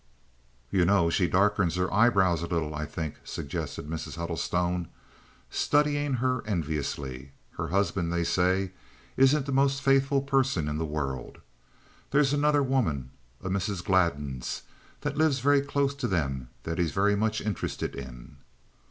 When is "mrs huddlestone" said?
3.87-4.87